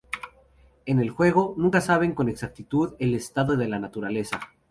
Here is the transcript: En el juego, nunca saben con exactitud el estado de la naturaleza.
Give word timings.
En 0.87 0.99
el 0.99 1.11
juego, 1.11 1.53
nunca 1.57 1.79
saben 1.79 2.13
con 2.15 2.27
exactitud 2.27 2.95
el 2.97 3.13
estado 3.13 3.55
de 3.55 3.67
la 3.67 3.77
naturaleza. 3.77 4.39